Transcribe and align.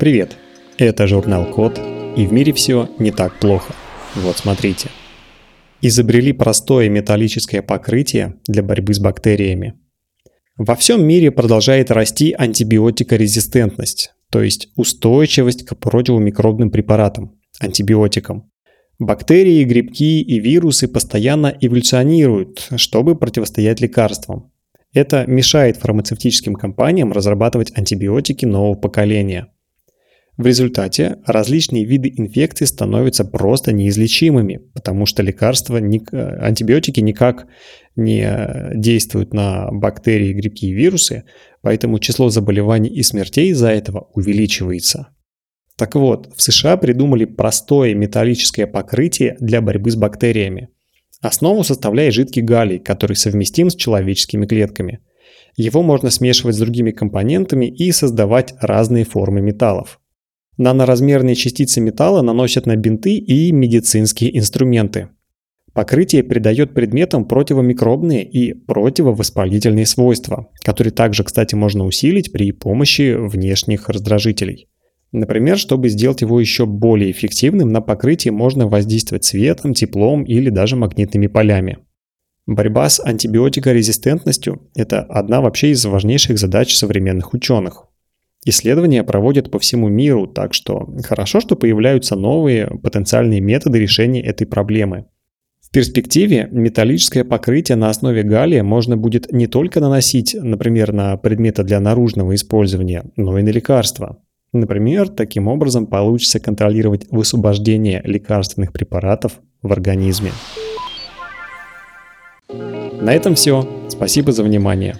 Привет! 0.00 0.36
Это 0.78 1.06
журнал 1.06 1.44
Код, 1.44 1.78
и 2.16 2.26
в 2.26 2.32
мире 2.32 2.52
все 2.52 2.88
не 2.98 3.12
так 3.12 3.38
плохо. 3.38 3.72
Вот 4.16 4.38
смотрите. 4.38 4.88
Изобрели 5.80 6.32
простое 6.32 6.88
металлическое 6.88 7.62
покрытие 7.62 8.40
для 8.48 8.64
борьбы 8.64 8.94
с 8.94 8.98
бактериями. 8.98 9.74
Во 10.56 10.74
всем 10.74 11.06
мире 11.06 11.30
продолжает 11.30 11.92
расти 11.92 12.34
антибиотикорезистентность, 12.36 14.12
то 14.30 14.42
есть 14.42 14.70
устойчивость 14.74 15.64
к 15.64 15.76
противомикробным 15.76 16.72
препаратам, 16.72 17.38
антибиотикам. 17.60 18.50
Бактерии, 18.98 19.62
грибки 19.62 20.20
и 20.20 20.40
вирусы 20.40 20.88
постоянно 20.88 21.56
эволюционируют, 21.60 22.70
чтобы 22.74 23.14
противостоять 23.14 23.80
лекарствам. 23.80 24.50
Это 24.92 25.24
мешает 25.26 25.76
фармацевтическим 25.76 26.54
компаниям 26.54 27.12
разрабатывать 27.12 27.72
антибиотики 27.76 28.44
нового 28.44 28.74
поколения. 28.74 29.48
В 30.36 30.46
результате 30.46 31.18
различные 31.26 31.84
виды 31.84 32.12
инфекций 32.16 32.66
становятся 32.66 33.24
просто 33.24 33.72
неизлечимыми, 33.72 34.60
потому 34.74 35.04
что 35.04 35.22
лекарства, 35.22 35.76
антибиотики 35.76 37.00
никак 37.00 37.46
не 37.94 38.72
действуют 38.74 39.34
на 39.34 39.70
бактерии, 39.70 40.32
грибки 40.32 40.66
и 40.66 40.72
вирусы, 40.72 41.24
поэтому 41.60 41.98
число 41.98 42.30
заболеваний 42.30 42.88
и 42.88 43.02
смертей 43.02 43.50
из-за 43.50 43.68
этого 43.68 44.08
увеличивается. 44.14 45.08
Так 45.76 45.94
вот, 45.94 46.32
в 46.34 46.40
США 46.40 46.76
придумали 46.78 47.26
простое 47.26 47.94
металлическое 47.94 48.66
покрытие 48.66 49.36
для 49.40 49.60
борьбы 49.60 49.90
с 49.90 49.96
бактериями. 49.96 50.70
Основу 51.20 51.64
составляет 51.64 52.14
жидкий 52.14 52.42
галлий, 52.42 52.78
который 52.78 53.16
совместим 53.16 53.68
с 53.68 53.76
человеческими 53.76 54.46
клетками. 54.46 55.00
Его 55.56 55.82
можно 55.82 56.10
смешивать 56.10 56.56
с 56.56 56.58
другими 56.58 56.92
компонентами 56.92 57.66
и 57.66 57.92
создавать 57.92 58.54
разные 58.60 59.04
формы 59.04 59.42
металлов. 59.42 60.00
Наноразмерные 60.56 61.34
частицы 61.34 61.80
металла 61.80 62.22
наносят 62.22 62.66
на 62.66 62.76
бинты 62.76 63.16
и 63.16 63.52
медицинские 63.52 64.36
инструменты. 64.38 65.08
Покрытие 65.74 66.24
придает 66.24 66.74
предметам 66.74 67.26
противомикробные 67.26 68.24
и 68.24 68.54
противовоспалительные 68.54 69.86
свойства, 69.86 70.48
которые 70.62 70.92
также, 70.92 71.22
кстати, 71.22 71.54
можно 71.54 71.84
усилить 71.84 72.32
при 72.32 72.50
помощи 72.52 73.14
внешних 73.14 73.88
раздражителей. 73.88 74.68
Например, 75.12 75.58
чтобы 75.58 75.88
сделать 75.88 76.20
его 76.20 76.40
еще 76.40 76.66
более 76.66 77.10
эффективным, 77.10 77.72
на 77.72 77.80
покрытие 77.80 78.32
можно 78.32 78.68
воздействовать 78.68 79.24
светом, 79.24 79.74
теплом 79.74 80.22
или 80.22 80.50
даже 80.50 80.76
магнитными 80.76 81.26
полями. 81.26 81.78
Борьба 82.46 82.88
с 82.88 83.00
антибиотикорезистентностью– 83.04 84.70
это 84.74 85.02
одна 85.02 85.40
вообще 85.40 85.70
из 85.70 85.84
важнейших 85.84 86.38
задач 86.38 86.74
современных 86.74 87.34
ученых. 87.34 87.86
Исследования 88.44 89.04
проводят 89.04 89.50
по 89.50 89.58
всему 89.58 89.88
миру, 89.88 90.26
так 90.26 90.54
что 90.54 90.88
хорошо, 91.04 91.40
что 91.40 91.56
появляются 91.56 92.16
новые 92.16 92.66
потенциальные 92.82 93.40
методы 93.40 93.78
решения 93.78 94.22
этой 94.22 94.46
проблемы. 94.46 95.06
В 95.60 95.70
перспективе 95.70 96.48
металлическое 96.50 97.22
покрытие 97.22 97.76
на 97.76 97.90
основе 97.90 98.22
галлия 98.22 98.62
можно 98.62 98.96
будет 98.96 99.30
не 99.30 99.46
только 99.46 99.78
наносить, 99.80 100.34
например, 100.34 100.92
на 100.92 101.16
предметы 101.16 101.62
для 101.64 101.80
наружного 101.80 102.34
использования, 102.34 103.04
но 103.16 103.38
и 103.38 103.42
на 103.42 103.50
лекарства. 103.50 104.22
Например, 104.52 105.08
таким 105.08 105.46
образом 105.46 105.86
получится 105.86 106.40
контролировать 106.40 107.06
высвобождение 107.10 108.02
лекарственных 108.04 108.72
препаратов 108.72 109.40
в 109.62 109.70
организме. 109.72 110.32
На 113.00 113.14
этом 113.14 113.34
все. 113.34 113.68
Спасибо 113.88 114.32
за 114.32 114.42
внимание. 114.42 114.96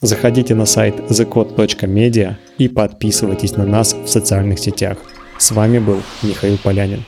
Заходите 0.00 0.54
на 0.54 0.66
сайт 0.66 0.94
thecode.media 1.10 2.34
и 2.58 2.68
подписывайтесь 2.68 3.56
на 3.56 3.66
нас 3.66 3.94
в 3.94 4.08
социальных 4.08 4.58
сетях. 4.58 4.98
С 5.38 5.50
вами 5.50 5.78
был 5.78 6.00
Михаил 6.22 6.58
Полянин. 6.58 7.04